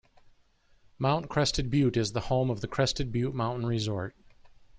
Mount 0.97 1.29
Crested 1.29 1.69
Butte 1.69 1.95
is 1.95 2.13
the 2.13 2.21
home 2.21 2.49
of 2.49 2.61
the 2.61 2.67
Crested 2.67 3.11
Butte 3.11 3.35
Mountain 3.35 3.67
Resort. 3.67 4.15